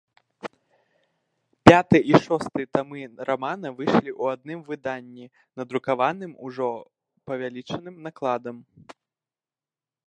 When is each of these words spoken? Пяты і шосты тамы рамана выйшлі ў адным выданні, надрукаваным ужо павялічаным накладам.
Пяты 1.69 1.99
і 2.11 2.21
шосты 2.23 2.61
тамы 2.77 2.99
рамана 3.31 3.67
выйшлі 3.77 3.99
ў 3.99 4.23
адным 4.39 4.59
выданні, 4.71 5.25
надрукаваным 5.61 6.31
ужо 6.49 6.67
павялічаным 7.33 7.95
накладам. 8.09 8.57